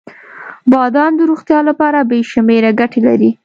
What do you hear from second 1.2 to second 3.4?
روغتیا لپاره بې شمیره ګټې لري.